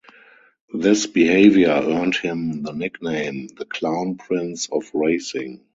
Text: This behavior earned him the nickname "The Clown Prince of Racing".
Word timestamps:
This 0.73 1.05
behavior 1.05 1.67
earned 1.79 2.15
him 2.15 2.63
the 2.63 2.71
nickname 2.73 3.49
"The 3.55 3.65
Clown 3.65 4.15
Prince 4.17 4.67
of 4.71 4.89
Racing". 4.95 5.67